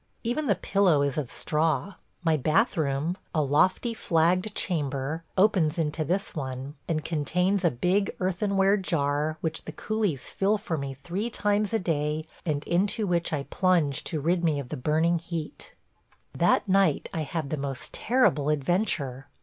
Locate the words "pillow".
0.55-1.03